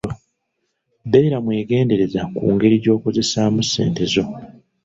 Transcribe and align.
Beera 1.11 1.37
mwegendereza 1.45 2.21
ku 2.35 2.43
ngeri 2.53 2.75
gy'okozesaamu 2.83 3.61
ssente 3.65 4.03
zo. 4.13 4.25